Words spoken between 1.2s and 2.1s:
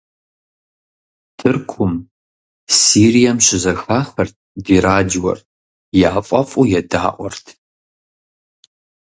Тыркум,